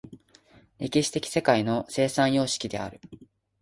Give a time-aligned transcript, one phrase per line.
[0.79, 2.99] 歴史的世界の生産様式である。